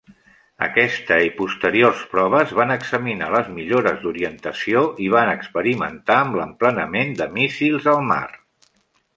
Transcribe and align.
Aquesta 0.67 1.17
i 1.25 1.27
posteriors 1.41 1.99
proves 2.13 2.53
van 2.61 2.73
examinar 2.75 3.27
les 3.35 3.51
millores 3.59 4.01
d'orientació 4.07 4.83
i 5.09 5.13
van 5.17 5.33
experimentar 5.37 6.19
amb 6.23 6.39
l'emplenament 6.41 7.15
de 7.21 7.33
míssils 7.37 7.89
al 7.97 8.03
mar. 8.15 8.25